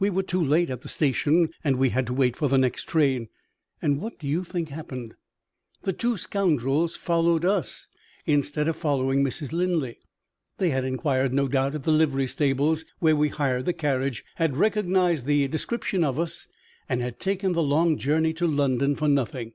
[0.00, 2.88] We were too late at the station, and we had to wait for the next
[2.88, 3.28] train.
[3.80, 5.14] And what do you think happened?
[5.82, 7.86] The two scoundrels followed us
[8.26, 9.52] instead of following Mrs.
[9.52, 10.00] Linley!
[10.58, 14.56] They had inquired no doubt at the livery stables where we hired the carriage had
[14.56, 16.48] recognized the description of us
[16.88, 19.52] and had taken the long journey to London for nothing.